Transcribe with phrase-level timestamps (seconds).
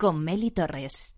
[0.00, 1.14] con Meli Torres.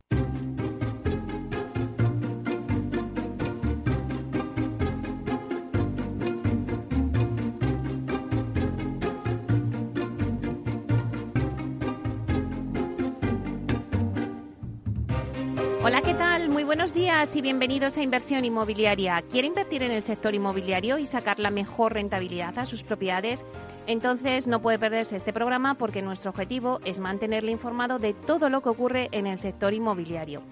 [15.85, 16.49] Hola, ¿qué tal?
[16.49, 19.23] Muy buenos días y bienvenidos a Inversión Inmobiliaria.
[19.31, 23.45] ¿Quiere invertir en el sector inmobiliario y sacar la mejor rentabilidad a sus propiedades?
[23.87, 28.63] Entonces no puede perderse este programa porque nuestro objetivo es mantenerle informado de todo lo
[28.63, 30.43] que ocurre en el sector inmobiliario.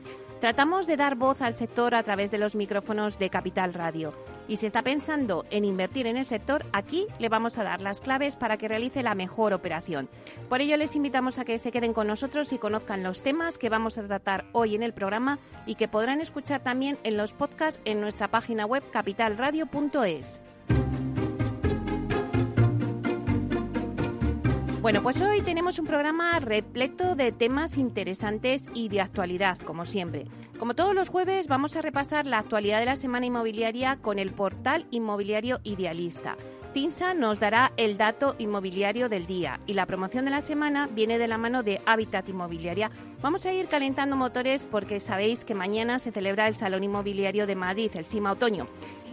[0.41, 4.14] Tratamos de dar voz al sector a través de los micrófonos de Capital Radio.
[4.48, 8.01] Y si está pensando en invertir en el sector, aquí le vamos a dar las
[8.01, 10.08] claves para que realice la mejor operación.
[10.48, 13.69] Por ello les invitamos a que se queden con nosotros y conozcan los temas que
[13.69, 17.81] vamos a tratar hoy en el programa y que podrán escuchar también en los podcasts
[17.84, 20.41] en nuestra página web capitalradio.es.
[24.81, 30.25] Bueno, pues hoy tenemos un programa repleto de temas interesantes y de actualidad, como siempre.
[30.59, 34.33] Como todos los jueves, vamos a repasar la actualidad de la semana inmobiliaria con el
[34.33, 36.39] portal inmobiliario Idealista.
[36.73, 41.19] Tinsa nos dará el dato inmobiliario del día y la promoción de la semana viene
[41.19, 42.90] de la mano de Habitat Inmobiliaria.
[43.20, 47.55] Vamos a ir calentando motores porque sabéis que mañana se celebra el Salón Inmobiliario de
[47.55, 48.67] Madrid, el CIMA Otoño,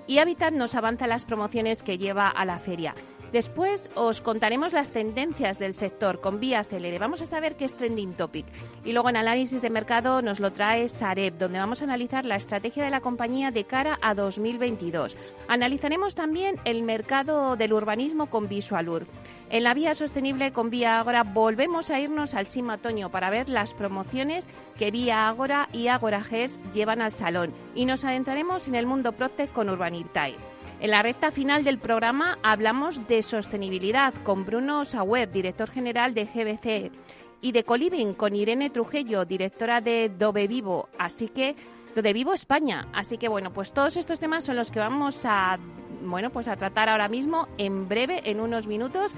[0.08, 2.96] y Habitat nos avanza las promociones que lleva a la feria.
[3.32, 6.98] Después os contaremos las tendencias del sector con Vía Celere.
[6.98, 8.46] Vamos a saber qué es trending topic.
[8.86, 12.38] Y luego en análisis de mercado nos lo trae Sareb, donde vamos a analizar la
[12.38, 15.18] estrategia de la compañía de cara a 2022.
[15.50, 19.06] Analizaremos también el mercado del urbanismo con Visualur.
[19.50, 23.48] En la vía sostenible con Vía Agora volvemos a irnos al Sima Otoño para ver
[23.48, 28.76] las promociones que Vía Agora y Agora GES llevan al salón y nos adentraremos en
[28.76, 30.36] el mundo Protec con Urbanitae.
[30.82, 36.26] En la recta final del programa hablamos de sostenibilidad con Bruno Sauer, director general de
[36.26, 36.92] GBC,
[37.40, 40.90] y de Coliving con Irene Trujillo, directora de Dove Vivo.
[41.00, 41.56] Así que
[41.96, 42.88] Dove Vivo España.
[42.94, 45.58] Así que bueno, pues todos estos temas son los que vamos a
[46.02, 49.16] bueno, pues a tratar ahora mismo en breve en unos minutos.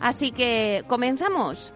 [0.00, 1.72] Así que comenzamos.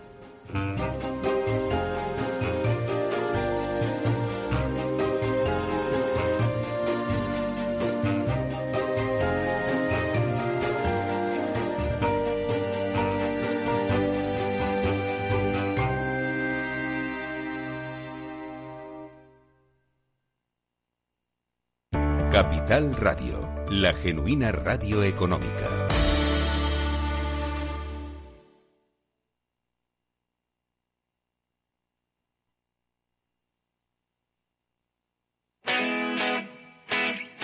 [22.39, 25.89] Capital Radio, la genuina radio económica.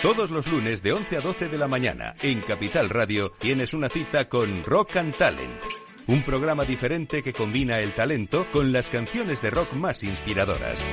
[0.03, 3.89] Todos los lunes de 11 a 12 de la mañana en Capital Radio tienes una
[3.89, 5.63] cita con Rock and Talent,
[6.07, 10.84] un programa diferente que combina el talento con las canciones de rock más inspiradoras.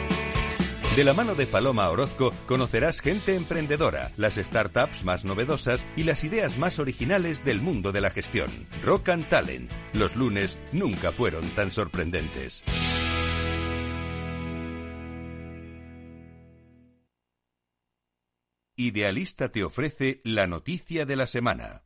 [0.96, 6.26] De la mano de Paloma Orozco conocerás gente emprendedora, las startups más novedosas y las
[6.26, 8.52] ideas más originales del mundo de la gestión.
[8.84, 9.72] Rock and Talent.
[9.94, 12.62] Los lunes nunca fueron tan sorprendentes.
[18.76, 21.84] Idealista te ofrece la noticia de la semana.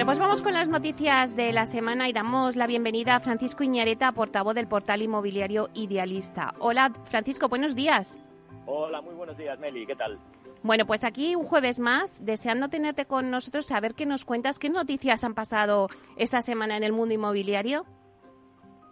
[0.00, 3.64] Bueno, pues vamos con las noticias de la semana y damos la bienvenida a Francisco
[3.64, 6.54] Iñareta, portavoz del portal inmobiliario Idealista.
[6.58, 8.18] Hola, Francisco, buenos días.
[8.64, 10.18] Hola, muy buenos días, Meli, ¿qué tal?
[10.62, 14.70] Bueno, pues aquí un jueves más, deseando tenerte con nosotros, saber qué nos cuentas, qué
[14.70, 17.84] noticias han pasado esta semana en el mundo inmobiliario.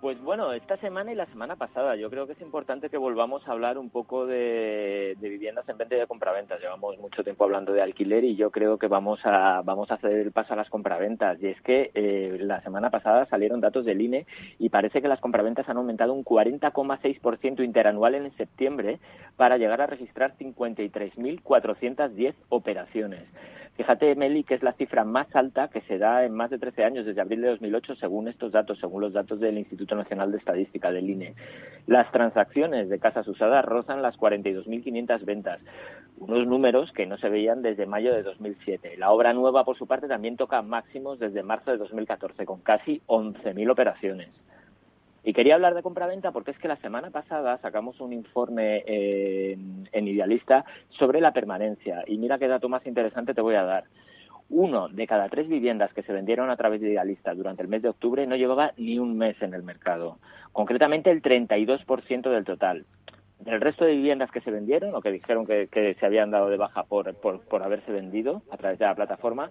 [0.01, 3.43] Pues bueno, esta semana y la semana pasada yo creo que es importante que volvamos
[3.49, 6.61] a hablar un poco de, viviendas en venta y de compraventas.
[6.61, 10.13] Llevamos mucho tiempo hablando de alquiler y yo creo que vamos a vamos a hacer
[10.13, 11.43] el paso a las compraventas.
[11.43, 14.25] Y es que eh, la semana pasada salieron datos del INE
[14.61, 19.01] y parece que las compraventas han aumentado un 40,6% interanual en septiembre
[19.37, 23.25] para llegar a registrar 53.410 operaciones.
[23.79, 26.83] Fíjate, Meli, que es la cifra más alta que se da en más de 13
[26.83, 30.39] años, desde abril de 2008, según estos datos, según los datos del Instituto Nacional de
[30.39, 31.35] Estadística, del INE.
[31.87, 35.61] Las transacciones de casas usadas rozan las 42.500 ventas,
[36.19, 38.97] unos números que no se veían desde mayo de 2007.
[38.97, 43.01] La obra nueva, por su parte, también toca máximos desde marzo de 2014, con casi
[43.07, 44.29] 11.000 operaciones.
[45.29, 50.09] Y quería hablar de compraventa porque es que la semana pasada sacamos un informe en,
[50.09, 52.03] Idealista sobre la permanencia.
[52.07, 53.85] Y mira qué dato más interesante te voy a dar.
[54.49, 57.83] Uno de cada tres viviendas que se vendieron a través de Idealista durante el mes
[57.83, 60.17] de octubre no llevaba ni un mes en el mercado.
[60.53, 62.87] Concretamente el 32% del total.
[63.41, 65.69] Del resto de viviendas que se vendieron o que dijeron que,
[66.01, 69.51] se habían dado de baja por, por haberse vendido a través de la plataforma,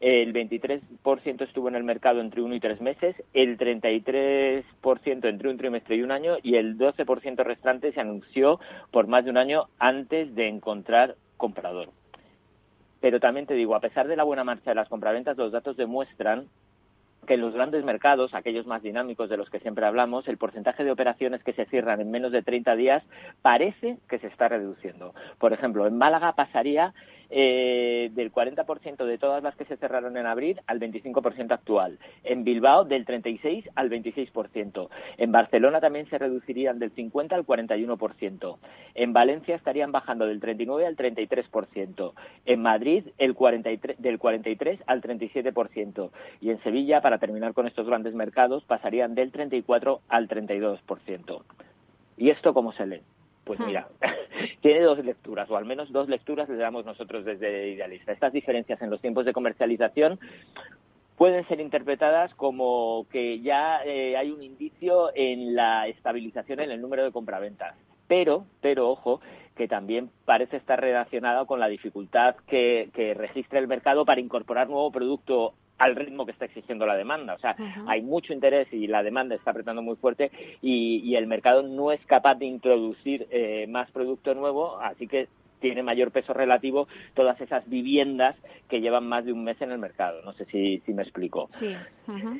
[0.00, 5.56] el 23% estuvo en el mercado entre uno y tres meses, el 33% entre un
[5.56, 8.60] trimestre y un año y el 12% restante se anunció
[8.90, 11.90] por más de un año antes de encontrar comprador.
[13.00, 15.76] Pero también te digo, a pesar de la buena marcha de las compraventas, los datos
[15.76, 16.48] demuestran
[17.26, 20.84] que en los grandes mercados, aquellos más dinámicos de los que siempre hablamos, el porcentaje
[20.84, 23.02] de operaciones que se cierran en menos de 30 días
[23.42, 25.14] parece que se está reduciendo.
[25.38, 26.94] Por ejemplo, en Málaga pasaría
[27.30, 31.98] eh, del 40% de todas las que se cerraron en abril al 25% actual.
[32.24, 34.88] En Bilbao del 36 al 26%.
[35.18, 38.58] En Barcelona también se reducirían del 50 al 41%.
[38.94, 42.12] En Valencia estarían bajando del 39 al 33%.
[42.44, 46.10] En Madrid el 43, del 43 al 37%.
[46.40, 51.42] Y en Sevilla, para terminar con estos grandes mercados, pasarían del 34 al 32%.
[52.16, 53.02] ¿Y esto cómo se lee?
[53.46, 53.66] Pues hmm.
[53.66, 53.88] mira,
[54.60, 58.12] tiene dos lecturas, o al menos dos lecturas le damos nosotros desde Idealista.
[58.12, 60.18] Estas diferencias en los tiempos de comercialización
[61.16, 66.80] pueden ser interpretadas como que ya eh, hay un indicio en la estabilización en el
[66.80, 67.76] número de compraventas.
[68.08, 69.20] Pero, pero ojo,
[69.56, 74.68] que también parece estar relacionado con la dificultad que, que registra el mercado para incorporar
[74.68, 77.34] nuevo producto al ritmo que está exigiendo la demanda.
[77.34, 77.56] O sea,
[77.86, 80.30] hay mucho interés y la demanda está apretando muy fuerte
[80.62, 85.28] y, el mercado no es capaz de introducir eh, más producto nuevo, así que
[85.60, 88.36] tiene mayor peso relativo todas esas viviendas
[88.68, 90.20] que llevan más de un mes en el mercado.
[90.22, 91.48] No sé si, si me explico.
[91.52, 91.74] Sí.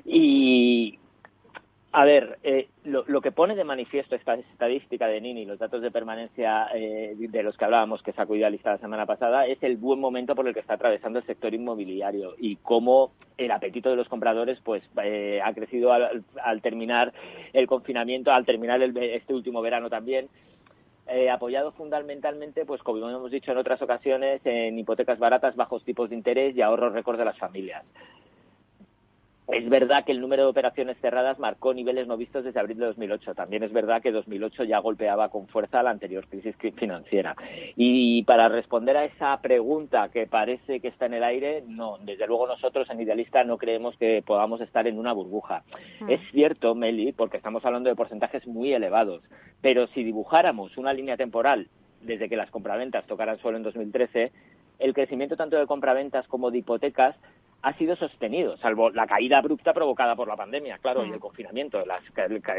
[0.04, 0.98] Y
[1.96, 5.90] a ver, eh, lo, que pone de manifiesto esta estadística de Nini, los datos de
[5.90, 9.98] permanencia eh, de los que hablábamos, que sacó lista la semana pasada, es el buen
[9.98, 14.10] momento por el que está atravesando el sector inmobiliario y cómo el apetito de los
[14.10, 17.14] compradores pues eh, ha crecido al, terminar
[17.54, 20.28] el confinamiento, al terminar este último verano también.
[21.32, 26.16] apoyado fundamentalmente, pues como hemos dicho en otras ocasiones, en hipotecas baratas, bajos tipos de
[26.16, 27.86] interés y ahorros récord de las familias.
[29.48, 32.86] Es verdad que el número de operaciones cerradas marcó niveles no vistos desde abril de
[32.86, 33.34] 2008.
[33.36, 37.36] También es verdad que 2008 ya golpeaba con fuerza la anterior crisis financiera.
[37.76, 42.26] Y para responder a esa pregunta que parece que está en el aire, no, desde
[42.26, 45.62] luego nosotros en Idealista no creemos que podamos estar en una burbuja.
[46.00, 46.06] Ah.
[46.08, 49.22] Es cierto, Meli, porque estamos hablando de porcentajes muy elevados,
[49.60, 51.68] pero si dibujáramos una línea temporal
[52.02, 54.32] desde que las compraventas tocaran suelo en 2013,
[54.78, 57.16] el crecimiento tanto de compraventas como de hipotecas
[57.62, 61.84] ha sido sostenido, salvo la caída abrupta provocada por la pandemia, claro, y el confinamiento,
[61.84, 62.02] las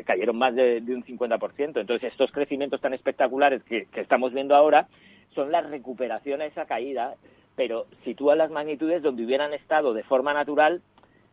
[0.05, 1.79] cayeron más de, un 50%.
[1.79, 4.87] Entonces, estos crecimientos tan espectaculares que, estamos viendo ahora
[5.33, 7.15] son la recuperación a esa caída,
[7.55, 10.81] pero sitúan las magnitudes donde hubieran estado de forma natural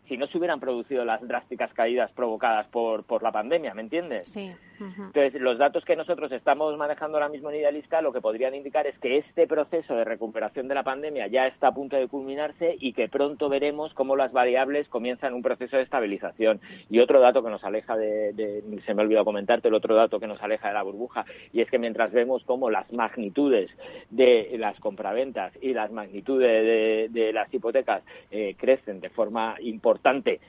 [0.09, 4.31] si no se hubieran producido las drásticas caídas provocadas por, por la pandemia, ¿me entiendes?
[4.31, 4.53] Sí.
[4.81, 8.87] Entonces, los datos que nosotros estamos manejando ahora mismo en Idealista lo que podrían indicar
[8.87, 12.77] es que este proceso de recuperación de la pandemia ya está a punto de culminarse
[12.79, 16.61] y que pronto veremos cómo las variables comienzan un proceso de estabilización.
[16.91, 20.19] Y otro dato que nos aleja de, se me ha olvidado comentarte, el otro dato
[20.19, 23.71] que nos aleja de la burbuja, y es que mientras vemos cómo las magnitudes
[24.11, 30.41] de las compraventas y las magnitudes de, las hipotecas eh, crecen de forma importante, importante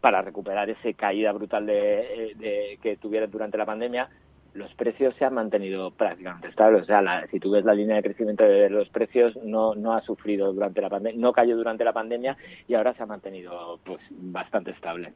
[0.00, 4.08] para recuperar esa caída brutal de, que tuvieron durante la pandemia,
[4.54, 6.82] los precios se han mantenido prácticamente estables.
[6.82, 10.00] O sea, si tú ves la línea de crecimiento de los precios, no, no ha
[10.02, 12.36] sufrido durante la pandemia, no cayó durante la pandemia
[12.68, 15.12] y ahora se ha mantenido pues bastante estable.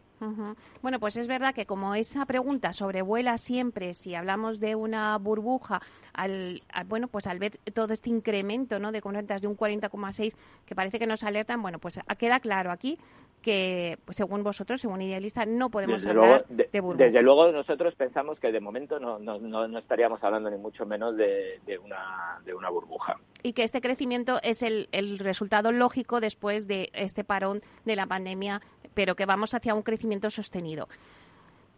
[0.82, 5.80] Bueno, pues es verdad que como esa pregunta sobrevuela siempre, si hablamos de una burbuja,
[6.12, 8.90] al, bueno, pues al ver todo este incremento ¿no?
[8.90, 10.34] de rentas de un 40,6
[10.66, 12.98] que parece que nos alertan, bueno, pues queda claro aquí
[13.42, 17.04] que, pues, según vosotros, según Idealista, no podemos hablar de, burbuja.
[17.04, 21.16] Desde luego, nosotros pensamos que de momento no, no, no, estaríamos hablando ni mucho menos
[21.16, 23.16] de, de, una, de una burbuja.
[23.42, 28.06] Y que este crecimiento es el, el resultado lógico después de este parón de la
[28.06, 28.60] pandemia,
[28.94, 30.88] pero que vamos hacia un crecimiento sostenido.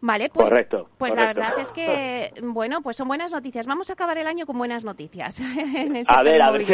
[0.02, 3.66] Vale, pues, correcto, pues la verdad es que, bueno, pues son buenas noticias.
[3.66, 5.38] Vamos a acabar el año con buenas noticias.
[6.08, 6.66] a ver, a ver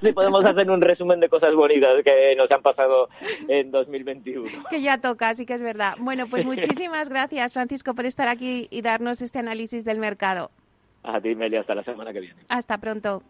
[0.00, 3.08] si, podemos hacer un resumen de cosas bonitas que nos han pasado
[3.48, 4.64] en 2021.
[4.70, 5.94] Que ya toca, sí que es verdad.
[5.98, 10.52] Bueno, pues muchísimas gracias, Francisco, por estar aquí y darnos este análisis del mercado.
[11.02, 12.40] A ti, Meli, hasta la semana que viene.
[12.48, 13.22] Hasta pronto.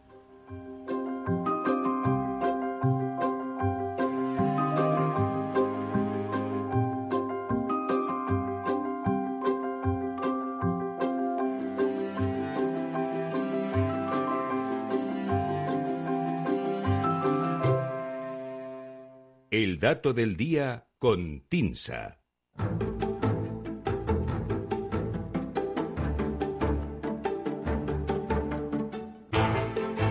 [19.81, 22.19] El dato del día con Tinsa.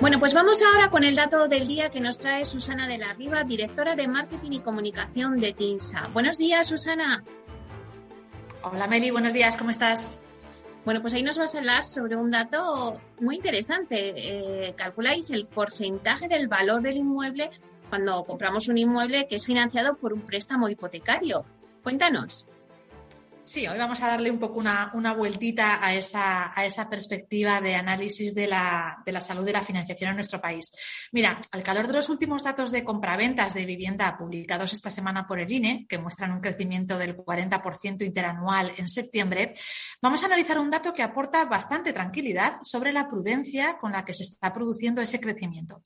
[0.02, 3.14] Bueno, pues vamos ahora con el dato del día que nos trae Susana de la
[3.14, 6.08] Riva, directora de Marketing y Comunicación de TINSA.
[6.14, 7.24] Buenos días, Susana.
[8.64, 10.20] Hola, Meli, buenos días, ¿cómo estás?
[10.84, 14.14] Bueno, pues ahí nos vas a hablar sobre un dato muy interesante.
[14.16, 17.52] Eh, calculáis el porcentaje del valor del inmueble
[17.89, 21.43] cuando compramos un inmueble que es financiado por un préstamo hipotecario.
[21.84, 22.48] Cuéntanos.
[23.50, 27.74] Sí, hoy vamos a darle un poco una, vueltita a esa, a esa, perspectiva de
[27.74, 30.72] análisis de la, de la, salud de la financiación en nuestro país.
[31.12, 35.39] Mira, al calor de los últimos datos de compraventas de vivienda publicados esta semana por
[35.39, 39.56] el INE, que muestran un crecimiento del 40% interanual en septiembre,
[40.00, 44.13] vamos a analizar un dato que aporta bastante tranquilidad sobre la prudencia con la que
[44.13, 45.82] se está produciendo ese crecimiento.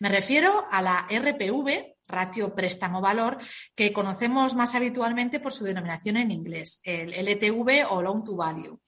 [0.00, 3.38] Me refiero a la RPV, ratio préstamo-valor,
[3.74, 8.80] que conocemos más habitualmente por su denominación en inglés, el LTV o Loan to Value.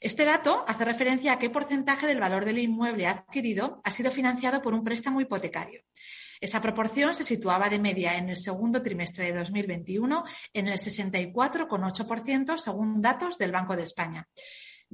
[0.00, 4.60] Este dato hace referencia a qué porcentaje del valor del inmueble adquirido ha sido financiado
[4.60, 5.82] por un préstamo hipotecario.
[6.40, 12.58] Esa proporción se situaba de media en el segundo trimestre de 2021 en el 64,8%
[12.58, 14.28] según datos del Banco de España.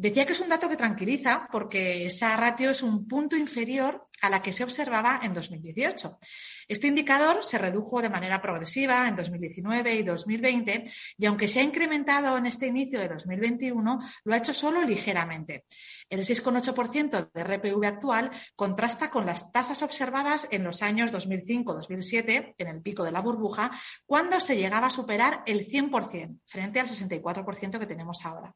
[0.00, 4.30] Decía que es un dato que tranquiliza porque esa ratio es un punto inferior a
[4.30, 6.18] la que se observaba en 2018.
[6.68, 11.64] Este indicador se redujo de manera progresiva en 2019 y 2020 y aunque se ha
[11.64, 15.66] incrementado en este inicio de 2021, lo ha hecho solo ligeramente.
[16.08, 22.68] El 6,8% de RPV actual contrasta con las tasas observadas en los años 2005-2007, en
[22.68, 23.70] el pico de la burbuja,
[24.06, 28.54] cuando se llegaba a superar el 100% frente al 64% que tenemos ahora.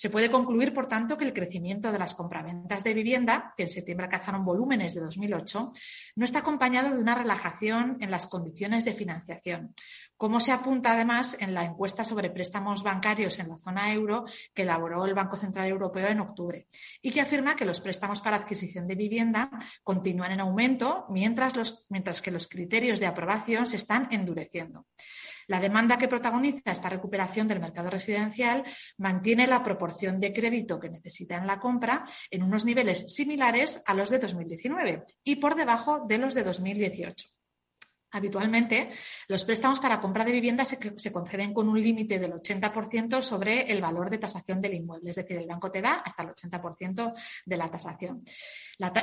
[0.00, 3.68] Se puede concluir, por tanto, que el crecimiento de las compraventas de vivienda, que en
[3.68, 5.72] septiembre alcanzaron volúmenes de 2008,
[6.16, 9.74] no está acompañado de una relajación en las condiciones de financiación,
[10.16, 14.62] como se apunta además en la encuesta sobre préstamos bancarios en la zona euro que
[14.62, 16.66] elaboró el Banco Central Europeo en octubre
[17.02, 19.50] y que afirma que los préstamos para adquisición de vivienda
[19.84, 24.86] continúan en aumento mientras, mientras que los criterios de aprobación se están endureciendo.
[25.50, 28.62] La demanda que protagoniza esta recuperación del mercado residencial
[28.98, 33.94] mantiene la proporción de crédito que necesita en la compra en unos niveles similares a
[33.94, 37.39] los de 2019 y por debajo de los de 2018.
[38.12, 38.90] Habitualmente,
[39.28, 43.80] los préstamos para compra de vivienda se, conceden con un límite del 80% sobre el
[43.80, 47.14] valor de tasación del inmueble, es decir, el banco te da hasta el 80%
[47.46, 48.24] de la tasación.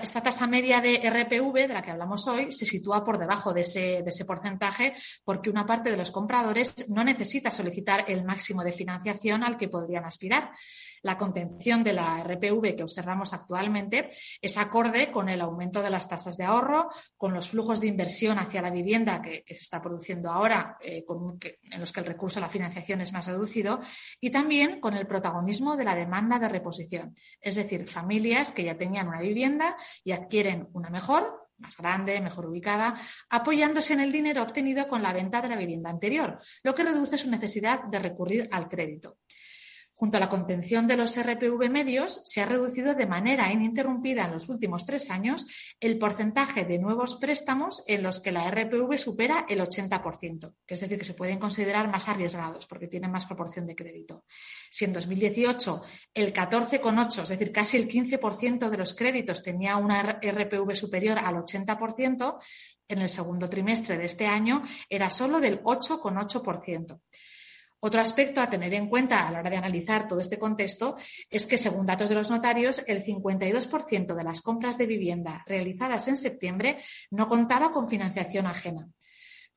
[0.02, 3.62] esta tasa media de RPV, de la que hablamos hoy, se sitúa por debajo de
[3.62, 8.64] ese, de ese porcentaje porque una parte de los compradores no necesita solicitar el máximo
[8.64, 10.52] de financiación al que podrían aspirar.
[11.04, 14.10] La contención de la RPV que observamos actualmente
[14.42, 18.40] es acorde con el aumento de las tasas de ahorro, con los flujos de inversión
[18.40, 21.04] hacia la vivienda que, se está produciendo ahora, eh,
[21.72, 23.82] en los que el recurso a la financiación es más reducido,
[24.20, 28.78] y también con el protagonismo de la demanda de reposición, es decir, familias que ya
[28.78, 32.96] tenían una vivienda y adquieren una mejor más grande, mejor ubicada,
[33.30, 37.18] apoyándose en el dinero obtenido con la venta de la vivienda anterior, lo que reduce
[37.18, 39.18] su necesidad de recurrir al crédito.
[40.00, 44.34] Junto a la contención de los RPV medios, se ha reducido de manera ininterrumpida en
[44.34, 45.48] los últimos tres años
[45.80, 50.82] el porcentaje de nuevos préstamos en los que la RPV supera el 80%, que es
[50.82, 54.24] decir, que se pueden considerar más arriesgados porque tienen más proporción de crédito.
[54.70, 55.82] Si en 2018
[56.14, 61.38] el 14,8, es decir, casi el 15% de los créditos tenía una RPV superior al
[61.38, 62.38] 80%,
[62.88, 67.00] en el segundo trimestre de este año era solo del 8,8%.
[67.80, 70.96] Otro aspecto a tener en cuenta a la hora de analizar todo este contexto
[71.30, 76.08] es que, según datos de los notarios, el 52% de las compras de vivienda realizadas
[76.08, 76.80] en septiembre
[77.12, 78.90] no contaba con financiación ajena.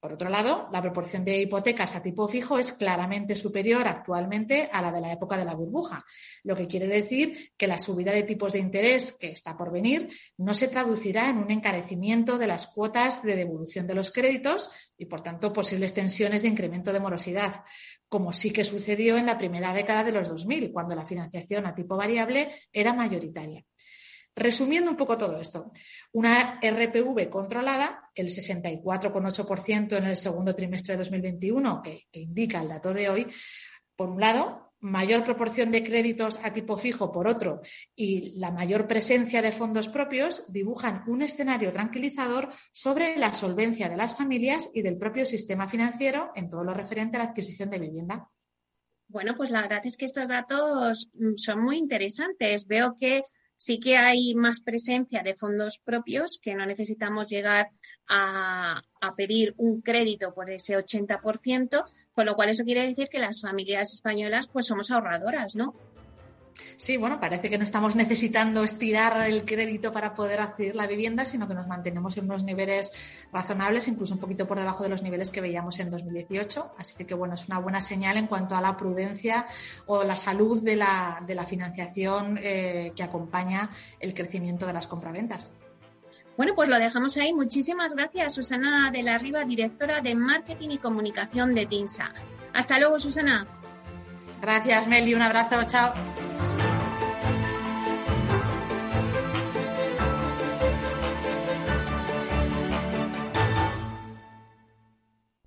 [0.00, 4.80] Por otro lado, la proporción de hipotecas a tipo fijo es claramente superior actualmente a
[4.80, 6.02] la de la época de la burbuja,
[6.42, 10.09] lo que quiere decir que la subida de tipos de interés que está por venir
[10.38, 15.04] no se traducirá en un encarecimiento de las cuotas de devolución de los créditos y,
[15.04, 17.62] por tanto, posibles tensiones de incremento de morosidad,
[18.09, 21.75] como sí que sucedió en la primera década de los 2000, cuando la financiación a
[21.75, 23.66] tipo variable era mayoritaria.
[24.34, 25.72] Resumiendo un poco todo esto,
[26.12, 32.68] una RPV controlada, el 64,8% en el segundo trimestre de 2021, que, que indica el
[32.68, 33.26] dato de hoy,
[33.96, 37.60] por un lado, mayor proporción de créditos a tipo fijo por otro
[37.94, 43.96] y la mayor presencia de fondos propios dibujan un escenario tranquilizador sobre la solvencia de
[43.96, 47.78] las familias y del propio sistema financiero en todo lo referente a la adquisición de
[47.78, 48.30] vivienda.
[49.08, 52.66] Bueno, pues la verdad es que estos datos mm, son muy interesantes.
[52.66, 53.22] Veo que
[53.61, 57.69] sí que hay más presencia de fondos propios, que no necesitamos llegar
[58.09, 58.83] a,
[59.19, 63.93] pedir un crédito por ese 80%, con lo cual eso quiere decir que las familias
[63.93, 65.75] españolas pues somos ahorradoras, ¿no?
[66.76, 71.25] Sí, bueno, parece que no estamos necesitando estirar el crédito para poder adquirir la vivienda,
[71.25, 72.92] sino que nos mantenemos en unos niveles
[73.33, 76.73] razonables, incluso un poquito por debajo de los niveles que veíamos en 2018.
[76.78, 79.47] Así que, bueno, es una buena señal en cuanto a la prudencia
[79.87, 85.50] o la salud de la, financiación eh, que acompaña el crecimiento de las compraventas.
[86.37, 87.35] Bueno, pues lo dejamos ahí.
[87.35, 92.14] Muchísimas gracias, Susana de la Riva, directora de Marketing y Comunicación de TINSA.
[92.54, 93.47] Hasta luego, Susana.
[94.40, 95.14] Gracias, Meli.
[95.14, 95.62] Un abrazo.
[95.64, 95.92] Chao.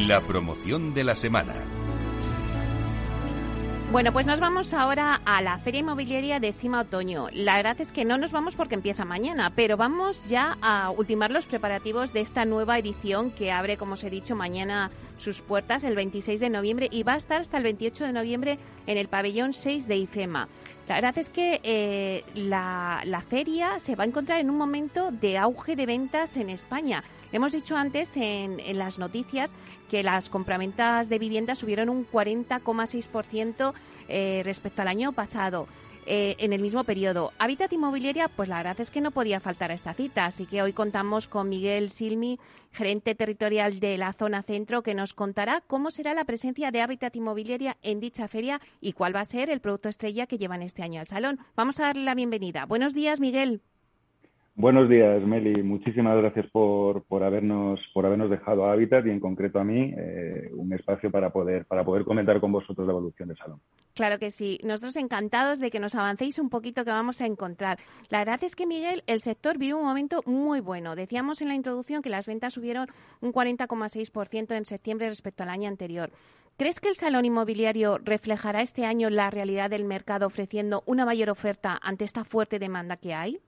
[0.00, 1.54] La promoción de la semana.
[3.90, 7.28] Bueno, pues nos vamos ahora a la Feria Inmobiliaria de Sima Otoño.
[7.32, 11.30] La verdad es que no nos vamos porque empieza mañana, pero vamos ya a ultimar
[11.30, 15.82] los preparativos de esta nueva edición que abre, como os he dicho, mañana sus puertas
[15.82, 19.08] el 26 de noviembre y va a estar hasta el 28 de noviembre en el
[19.08, 20.48] pabellón 6 de IFEMA.
[20.88, 25.10] La verdad es que eh, la, la feria se va a encontrar en un momento
[25.10, 27.02] de auge de ventas en España.
[27.32, 29.52] Hemos dicho antes en, en las noticias
[29.90, 33.72] que las compraventas de viviendas subieron un 40,6%
[34.08, 35.66] eh, respecto al año pasado.
[36.08, 37.32] Eh, en el mismo periodo.
[37.36, 40.62] Hábitat Inmobiliaria, pues la verdad es que no podía faltar a esta cita, así que
[40.62, 42.38] hoy contamos con Miguel Silmi,
[42.70, 47.16] gerente territorial de la zona centro, que nos contará cómo será la presencia de Hábitat
[47.16, 50.84] Inmobiliaria en dicha feria y cuál va a ser el producto estrella que llevan este
[50.84, 51.40] año al salón.
[51.56, 52.66] Vamos a darle la bienvenida.
[52.66, 53.62] Buenos días, Miguel.
[54.58, 55.62] Buenos días, Meli.
[55.62, 59.92] Muchísimas gracias por, por, habernos, por habernos dejado a Habitat y en concreto a mí
[59.94, 63.60] eh, un espacio para poder, para poder comentar con vosotros la evolución del salón.
[63.92, 64.58] Claro que sí.
[64.64, 67.78] Nosotros encantados de que nos avancéis un poquito que vamos a encontrar.
[68.08, 70.96] La verdad es que, Miguel, el sector vive un momento muy bueno.
[70.96, 72.88] Decíamos en la introducción que las ventas subieron
[73.20, 76.12] un 40,6% en septiembre respecto al año anterior.
[76.56, 81.28] ¿Crees que el salón inmobiliario reflejará este año la realidad del mercado ofreciendo una mayor
[81.28, 83.38] oferta ante esta fuerte demanda que hay?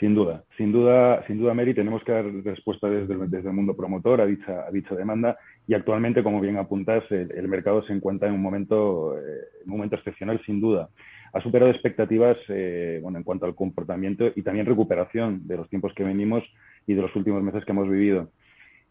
[0.00, 4.20] Sin duda, sin duda, sin duda, Mary, tenemos que dar respuesta desde, el mundo promotor
[4.20, 8.34] a dicha, a dicha demanda y actualmente, como bien apuntas, el, mercado se encuentra en
[8.34, 9.22] un momento, eh,
[9.66, 10.88] un momento excepcional, sin duda.
[11.32, 15.92] Ha superado expectativas eh, bueno, en cuanto al comportamiento y también recuperación de los tiempos
[15.94, 16.42] que venimos
[16.88, 18.30] y de los últimos meses que hemos vivido.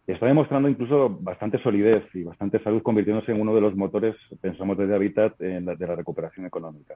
[0.07, 4.77] Está demostrando incluso bastante solidez y bastante salud, convirtiéndose en uno de los motores, pensamos
[4.77, 6.95] desde Habitat, en la, de la recuperación económica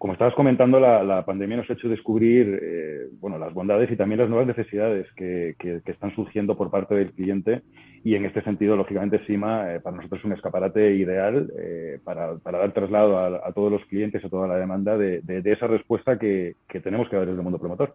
[0.00, 4.18] como estabas comentando, la, pandemia nos ha hecho descubrir eh, bueno, las bondades y también
[4.18, 7.60] las nuevas necesidades que, están surgiendo por parte del cliente
[8.02, 12.38] y en este sentido, lógicamente, SIMA eh, para nosotros es un escaparate ideal eh, para,
[12.42, 17.06] dar traslado a, todos los clientes, a toda la demanda de, esa respuesta que, tenemos
[17.10, 17.94] que dar desde el mundo promotor.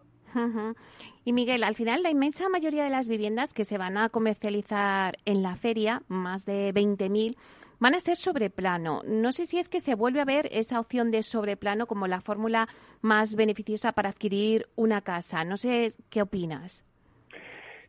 [1.24, 5.16] Y Miguel, al final la inmensa mayoría de las viviendas que se van a comercializar
[5.24, 7.34] en la feria, más de 20.000,
[7.78, 9.02] van a ser sobre plano.
[9.06, 12.06] No sé si es que se vuelve a ver esa opción de sobre plano como
[12.06, 12.68] la fórmula
[13.02, 15.44] más beneficiosa para adquirir una casa.
[15.44, 16.84] No sé qué opinas.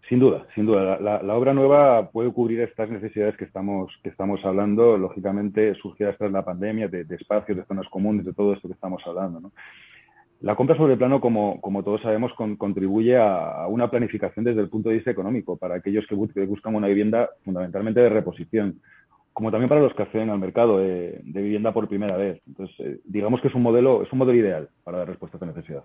[0.10, 1.00] Sin duda, sin duda.
[1.00, 6.32] La, obra nueva puede cubrir estas necesidades que estamos, que estamos hablando, lógicamente surgidas tras
[6.32, 9.52] la pandemia, de, espacios, de zonas comunes, de todo esto que estamos hablando.
[10.40, 14.90] La compra sobre plano, como, como todos sabemos, contribuye a, una planificación desde el punto
[14.90, 18.80] de vista económico para aquellos que, buscan una vivienda fundamentalmente de reposición,
[19.38, 22.42] como también para los que acceden al mercado de, vivienda por primera vez.
[22.48, 25.38] Entonces, eh, digamos que es un modelo, es un modelo ideal para dar respuesta a
[25.38, 25.84] esta necesidad.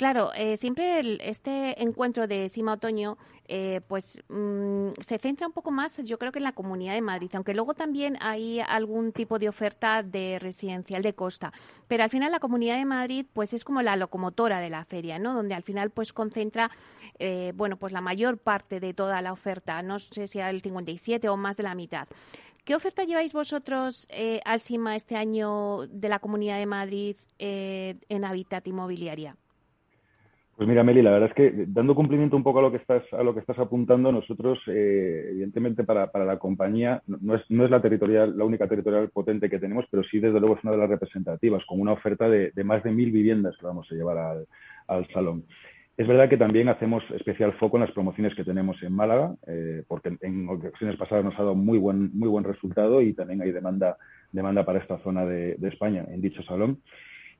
[0.00, 5.70] Claro, eh, siempre este encuentro de Sima Otoño, eh, pues mm, se centra un poco
[5.70, 9.38] más, yo creo que en la Comunidad de Madrid, aunque luego también hay algún tipo
[9.38, 11.52] de oferta de residencial de costa.
[11.86, 15.18] Pero al final la Comunidad de Madrid, pues es como la locomotora de la feria,
[15.18, 15.34] ¿no?
[15.34, 16.70] Donde al final pues concentra,
[17.18, 21.28] eh, bueno, pues la mayor parte de toda la oferta, no sé si el 57
[21.28, 22.08] o más de la mitad.
[22.64, 24.08] ¿Qué oferta lleváis vosotros
[24.46, 29.36] al SIMA este año de la Comunidad de Madrid en Habitat Inmobiliaria?
[30.60, 33.02] Pues mira, Meli, la verdad es que dando cumplimiento un poco a lo que estás,
[33.14, 37.64] a lo que estás apuntando, nosotros, eh, evidentemente, para, para, la compañía, no es, no
[37.64, 40.72] es la territorial, la única territorial potente que tenemos, pero sí, desde luego, es una
[40.72, 44.18] de las representativas, con una oferta de, más de mil viviendas que vamos a llevar
[44.18, 44.46] al,
[44.86, 45.44] al, salón.
[45.96, 49.84] Es verdad que también hacemos especial foco en las promociones que tenemos en Málaga, eh,
[49.88, 53.50] porque en ocasiones pasadas nos ha dado muy buen, muy buen resultado y también hay
[53.50, 53.96] demanda,
[54.30, 56.80] demanda para esta zona de, de España en dicho salón.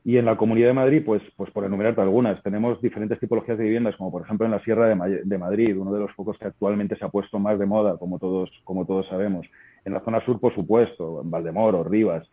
[0.03, 3.65] Y en la Comunidad de Madrid, pues, pues por enumerarte algunas, tenemos diferentes tipologías de
[3.65, 6.97] viviendas, como por ejemplo en la Sierra de, Madrid, uno de los focos que actualmente
[6.97, 9.47] se ha puesto más de moda, como todos, como todos sabemos.
[9.85, 12.27] En la zona sur, por supuesto, en Valdemoro, Rivas,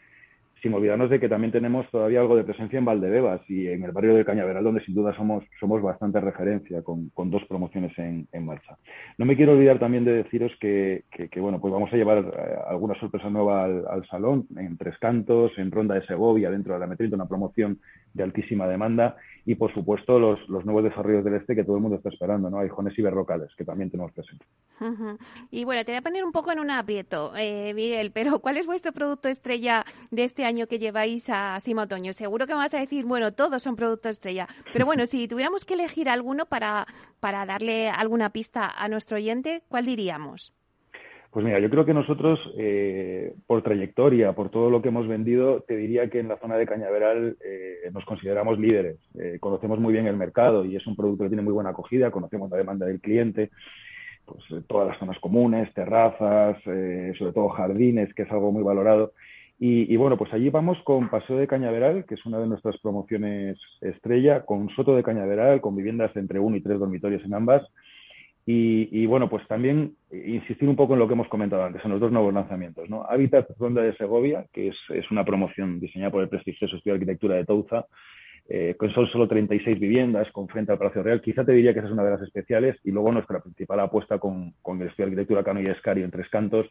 [0.62, 3.92] sin olvidarnos de que también tenemos todavía algo de presencia en Valdebebas y en el
[3.92, 8.28] barrio del Cañaveral, donde sin duda somos, somos bastante referencia con, con dos promociones en,
[8.32, 8.78] en, marcha.
[9.18, 12.56] No me quiero olvidar también de deciros que, que, bueno, pues vamos a llevar eh,
[12.68, 16.80] alguna sorpresa nueva al, al, salón, en Tres Cantos, en Ronda de Segovia, dentro de
[16.80, 17.80] la Metrito, una promoción
[18.18, 21.82] de altísima demanda y, por supuesto, los, los, nuevos desarrollos del este que todo el
[21.82, 22.60] mundo está esperando, ¿no?
[22.68, 24.46] Jones y Berrocales, que también tenemos presente.
[25.52, 28.58] Y bueno, te voy a poner un poco en un aprieto, eh, Miguel, pero ¿cuál
[28.58, 32.12] es vuestro producto estrella de este año que lleváis a Sima Otoño?
[32.12, 35.64] Seguro que me vas a decir, bueno, todos son productos estrella, pero bueno, si tuviéramos
[35.64, 36.86] que elegir alguno para,
[37.22, 40.57] para darle alguna pista a nuestro oyente, ¿cuál diríamos?
[41.38, 45.62] Pues mira, yo creo que nosotros, eh, por trayectoria, por todo lo que hemos vendido,
[45.68, 48.98] te diría que en la zona de Cañaveral eh, nos consideramos líderes.
[49.20, 52.10] Eh, conocemos muy bien el mercado y es un producto que tiene muy buena acogida,
[52.10, 53.52] conocemos la demanda del cliente,
[54.26, 59.14] pues todas las zonas comunes, terrazas, sobre todo jardines, que es algo muy valorado.
[59.60, 63.60] Y, bueno, pues allí vamos con Paseo de Cañaveral, que es una de nuestras promociones
[63.82, 67.62] estrella, con Soto de Cañaveral, con viviendas entre uno y tres dormitorios en ambas
[68.50, 72.00] y, bueno, pues también insistir un poco en lo que hemos comentado antes, en los
[72.00, 72.90] dos nuevos lanzamientos.
[72.90, 73.04] ¿no?
[73.04, 77.36] Hábitat Ronda de Segovia, que es, una promoción diseñada por el prestigioso Estudio de Arquitectura
[77.36, 77.88] de Touza,
[78.48, 81.22] eh, con son solo 36 viviendas, con frente al Palacio Real.
[81.22, 82.78] Quizá te diría que esa es una de las especiales.
[82.86, 86.12] Y luego nuestra principal apuesta con, con el Estudio de Arquitectura Cano y Escario en
[86.12, 86.68] Tres Cantos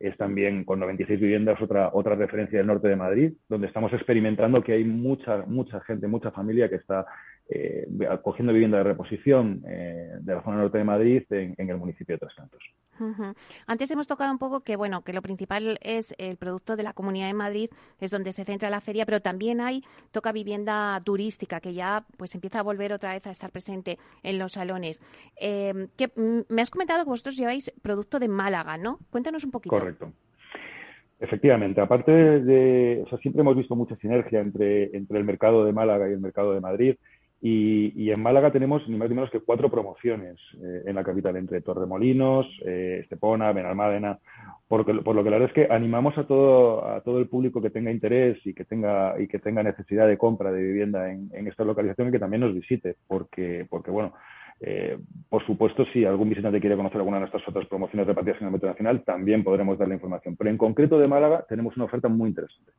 [0.00, 4.62] es también con 96 viviendas otra, otra referencia del norte de Madrid, donde estamos experimentando
[4.62, 7.04] que hay mucha, mucha gente, mucha familia que está
[7.50, 7.88] eh,
[8.22, 12.18] cogiendo vivienda de reposición eh, de la zona norte de Madrid en, el municipio de
[12.18, 12.62] Tres Cantos.
[13.66, 16.92] Antes hemos tocado un poco que bueno que lo principal es el producto de la
[16.92, 21.60] Comunidad de Madrid, es donde se centra la feria, pero también hay toca vivienda turística
[21.60, 25.00] que ya pues empieza a volver otra vez a estar presente en los salones.
[25.40, 28.98] Eh, que, mm, me has comentado que vosotros lleváis producto de Málaga, ¿no?
[29.10, 29.74] Cuéntanos un poquito.
[29.74, 30.12] Correcto.
[31.20, 35.72] Efectivamente, aparte de, o sea, siempre hemos visto mucha sinergia entre, entre el mercado de
[35.72, 36.96] Málaga y el mercado de Madrid.
[37.40, 41.36] Y, en Málaga tenemos ni más ni menos que cuatro promociones eh, en la capital,
[41.36, 44.18] entre Torremolinos, eh, Estepona, Benalmádena,
[44.66, 47.62] por, por lo que la verdad es que animamos a todo, a todo el público
[47.62, 51.46] que tenga interés y que tenga, y que tenga necesidad de compra de vivienda en,
[51.46, 54.14] esta localización y que también nos visite, porque, porque bueno,
[54.60, 54.98] eh,
[55.28, 58.52] por supuesto, si algún visitante quiere conocer alguna de nuestras otras promociones repartidas en el
[58.52, 60.34] Metro Nacional, también podremos darle información.
[60.36, 62.72] Pero en concreto de Málaga tenemos una oferta muy interesante.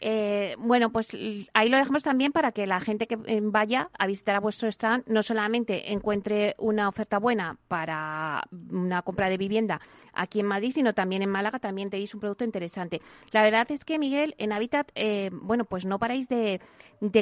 [0.00, 1.16] Eh, bueno, pues
[1.54, 4.68] ahí lo dejamos también para que la gente que eh, vaya a visitar a vuestro
[4.68, 9.80] stand no solamente encuentre una oferta buena para una compra de vivienda
[10.12, 13.00] aquí en Madrid, sino también en Málaga también tenéis un producto interesante.
[13.30, 16.60] La verdad es que, Miguel, en Habitat, eh, bueno, pues no paráis de,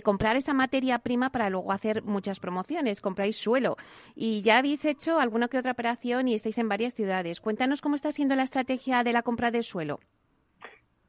[0.02, 3.76] comprar esa materia prima para luego hacer muchas promociones, compráis suelo
[4.14, 7.40] y ya habéis hecho alguna que otra operación y estáis en varias ciudades.
[7.40, 10.00] Cuéntanos cómo está siendo la estrategia de la compra de suelo.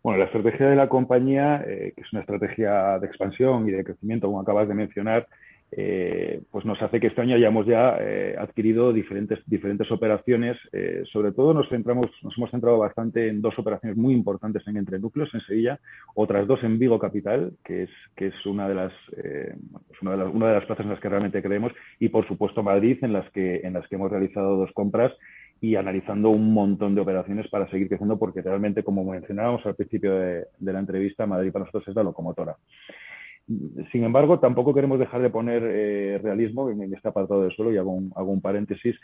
[0.06, 3.84] Bueno, la estrategia de la compañía, eh, que es una estrategia de expansión y de
[3.84, 5.28] crecimiento, como acabas de mencionar,
[5.72, 10.58] eh, pues nos hace que este año hayamos ya eh, adquirido diferentes, diferentes operaciones.
[11.12, 15.00] sobre todo nos centramos, nos hemos centrado bastante en dos operaciones muy importantes en Entre
[15.00, 15.80] Núcleos, en Sevilla,
[16.14, 18.94] otras dos en Vigo Capital, que es, que es una, de las,
[20.04, 22.62] una, de las, una de las plazas en las que realmente creemos, y por supuesto
[22.62, 25.12] Madrid, en las que, en las que hemos realizado dos compras
[25.62, 30.14] y analizando un montón de operaciones para seguir creciendo, porque realmente, como mencionábamos al principio
[30.14, 32.56] de, la entrevista, Madrid para nosotros es la locomotora.
[33.92, 37.78] Sin embargo, tampoco queremos dejar de poner eh, realismo en, este apartado del suelo y
[37.78, 38.96] hago un, hago un paréntesis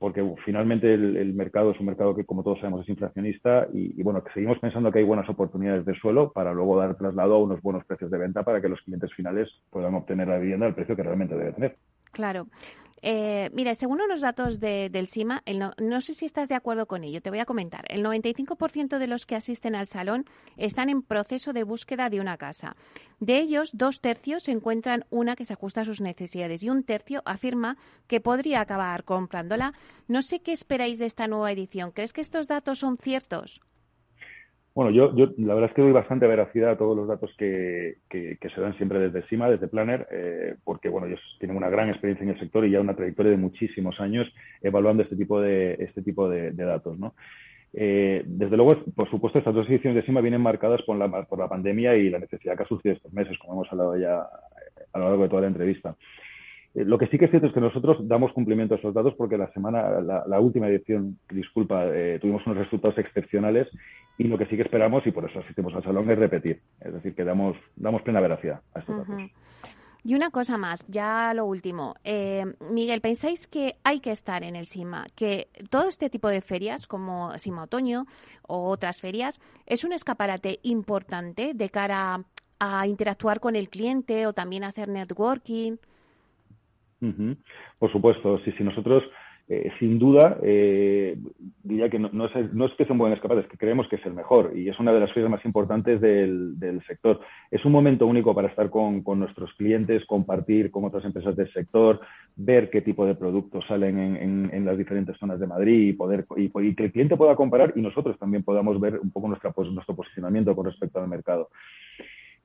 [0.00, 4.24] porque finalmente el, mercado es un mercado que, como todos sabemos, es inflacionista y, bueno,
[4.24, 7.60] que seguimos pensando que hay buenas oportunidades de suelo para luego dar traslado a unos
[7.60, 10.96] buenos precios de venta para que los clientes finales puedan obtener la vivienda al precio
[10.96, 11.76] que realmente debe tener.
[12.12, 12.46] Claro.
[13.02, 15.42] Eh, mira, según unos datos del CIMA,
[15.78, 17.84] no, sé si estás de acuerdo con ello, te voy a comentar.
[17.88, 22.36] El 95% de los que asisten al salón están en proceso de búsqueda de una
[22.36, 22.76] casa.
[23.18, 27.22] De ellos, dos tercios encuentran una que se ajusta a sus necesidades y un tercio
[27.24, 29.72] afirma que podría acabar comprándola.
[30.08, 31.92] No sé qué esperáis de esta nueva edición.
[31.92, 33.60] ¿Crees que estos datos son ciertos?
[34.74, 37.96] Bueno, yo, yo la verdad es que doy bastante veracidad a todos los datos que,
[38.08, 41.88] que, se dan siempre desde CIMA, desde Planner, eh, porque bueno, ellos tienen una gran
[41.88, 45.74] experiencia en el sector y ya una trayectoria de muchísimos años evaluando este tipo de,
[45.80, 47.14] este tipo de, datos, ¿no?
[47.72, 51.38] Eh, desde luego, por supuesto, estas dos ediciones de CIMA vienen marcadas por la, por
[51.38, 54.20] la pandemia y la necesidad que ha surgido estos meses, como hemos hablado ya
[54.92, 55.96] a lo largo de toda la entrevista.
[56.74, 59.14] Eh, lo que sí que es cierto es que nosotros damos cumplimiento a esos datos
[59.16, 61.86] porque la semana, la, última edición, disculpa,
[62.20, 63.68] tuvimos unos resultados excepcionales
[64.18, 66.60] y lo que sí que esperamos, y por eso asistimos al salón, es repetir.
[66.80, 69.30] Es decir, que damos, damos plena veracidad a estos datos.
[70.02, 71.94] Y una cosa más, ya lo último.
[72.04, 75.06] Eh, Miguel, ¿pensáis que hay que estar en el SIMA?
[75.14, 78.06] Que todo este tipo de ferias, como SIMA Otoño
[78.46, 82.24] o otras ferias, es un escaparate importante de cara
[82.58, 85.76] a interactuar con el cliente o también hacer networking.
[87.78, 89.02] Por supuesto, sí, sí, nosotros
[89.52, 91.18] eh, sin duda, eh,
[91.64, 94.14] diría que no, es, que sea un buen escapate, es que creemos que es el
[94.14, 96.54] mejor y es una de las ferias más importantes del,
[96.86, 97.18] sector.
[97.50, 102.00] Es un momento único para estar con, nuestros clientes, compartir con otras empresas del sector,
[102.36, 103.98] ver qué tipo de productos salen
[104.52, 107.80] en, las diferentes zonas de Madrid y, poder, y, que el cliente pueda comparar y
[107.80, 111.48] nosotros también podamos ver un poco nuestra, pues, nuestro posicionamiento con respecto al mercado.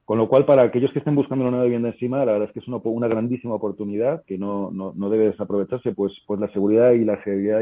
[0.06, 2.54] Con lo cual, para aquellos que estén buscando una nueva vivienda encima, la verdad es
[2.54, 6.48] que es una, una grandísima oportunidad que no, no, no, debe desaprovecharse, pues, pues la
[6.54, 7.62] seguridad y la fiabilidad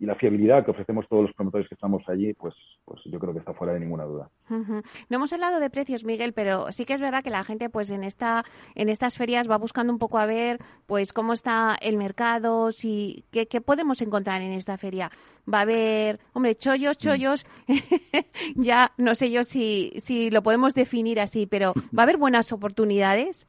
[0.00, 2.52] y la fiabilidad que ofrecemos todos los promotores que estamos allí, pues,
[2.84, 4.28] pues yo creo que está fuera de ninguna duda.
[4.48, 7.90] No hemos hablado de precios, Miguel, pero sí que es verdad que la gente, pues
[7.90, 11.96] en esta, en estas ferias va buscando un poco a ver, pues cómo está el
[11.96, 15.12] mercado, si qué, qué podemos encontrar en esta feria.
[15.52, 17.00] Va a haber, hombre, chollos, mm.
[17.00, 17.46] chollos,
[18.56, 22.52] ya no sé yo si, si lo podemos definir así, pero ¿Va a haber buenas
[22.52, 23.46] oportunidades?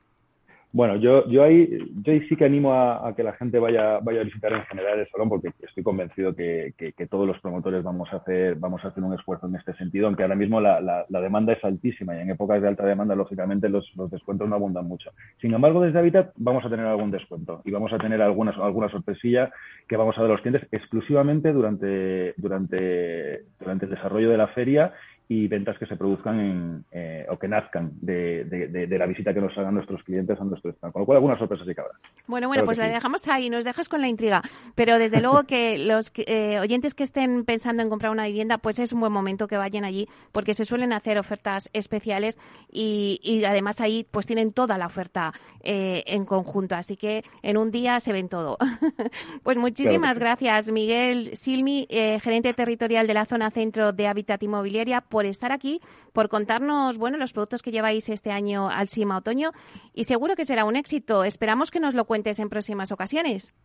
[0.76, 1.70] Bueno, yo, yo, ahí,
[2.04, 5.00] yo ahí sí que animo a, que la gente vaya, vaya a visitar en general
[5.00, 6.74] el salón porque estoy convencido que,
[7.10, 10.24] todos los promotores vamos a, hacer, vamos a hacer un esfuerzo en este sentido, aunque
[10.24, 13.90] ahora mismo la, la, demanda es altísima y en épocas de alta demanda, lógicamente, los,
[13.96, 15.12] los, descuentos no abundan mucho.
[15.40, 18.90] Sin embargo, desde Habitat vamos a tener algún descuento y vamos a tener algunas, alguna
[18.90, 19.54] sorpresilla
[19.88, 24.48] que vamos a dar a los clientes exclusivamente durante, durante, durante el desarrollo de la
[24.50, 24.92] feria
[25.28, 29.42] y ventas que se produzcan en, eh, o que nazcan de, de, la visita que
[29.42, 30.94] nos hagan nuestros clientes a nuestro stand.
[30.94, 31.96] Con lo cual, algunas sorpresas sí que habrá.
[32.28, 34.44] Bueno, bueno, pues la dejamos ahí, nos dejas con la intriga.
[34.76, 38.78] Pero desde luego que los eh, oyentes que estén pensando en comprar una vivienda, pues
[38.78, 42.38] es un buen momento que vayan allí, porque se suelen hacer ofertas especiales
[42.72, 46.76] y, y además ahí pues tienen toda la oferta eh, en conjunto.
[46.76, 48.58] Así que en un día se ven todo.
[49.44, 55.26] pues muchísimas gracias, Miguel Silmi, gerente territorial de la zona centro de Habitat Inmobiliaria por
[55.26, 55.80] estar aquí,
[56.12, 59.52] por contarnos, bueno, los productos que lleváis este año al CIMA Otoño
[59.94, 61.24] y seguro que será un éxito.
[61.24, 63.56] Esperamos que nos lo cuentes en próximas ocasiones.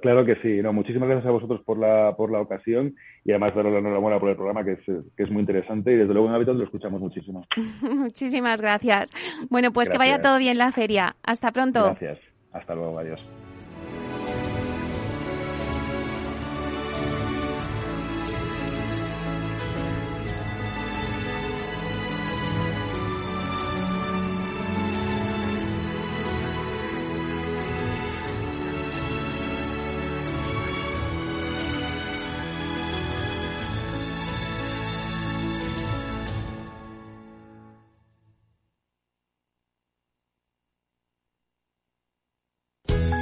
[0.00, 0.62] Claro, que sí.
[0.62, 2.94] No, muchísimas gracias a vosotros por la, por la ocasión
[3.24, 4.84] y además daros la enhorabuena por el programa que es,
[5.16, 7.44] que es muy interesante y desde luego en Hábitat lo escuchamos muchísimo.
[7.82, 9.10] muchísimas gracias.
[9.50, 11.16] Bueno, pues que vaya todo bien la feria.
[11.24, 11.82] Hasta pronto.
[11.82, 12.20] Gracias.
[12.52, 12.96] Hasta luego.
[12.96, 13.20] Adiós.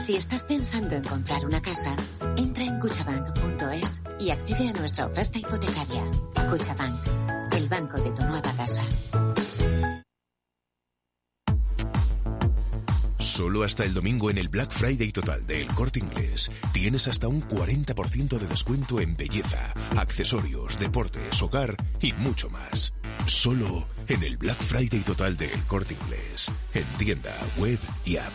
[0.04, 1.96] Si estás pensando en comprar una casa,
[2.36, 6.04] entra en cuchabank.es y accede a nuestra oferta hipotecaria.
[6.50, 8.84] Cuchabank, el banco de tu nueva casa.
[13.18, 17.40] Solo hasta el domingo en el Black Friday total del Corte Inglés tienes hasta un
[17.40, 22.92] 40% de descuento en belleza, accesorios, deportes, hogar y mucho más.
[23.26, 28.34] Solo en el Black Friday total del Corte Inglés, en tienda, web y app.